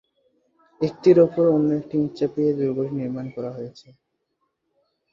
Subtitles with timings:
[0.81, 3.87] একটির ওপরে অন্য একটি ইট চাপিয়ে এই দুর্গটি নির্মাণ করা হয়েছে।